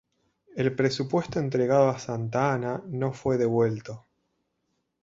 [0.55, 4.03] El presupuesto entregado a Santa Anna no fue devuelto.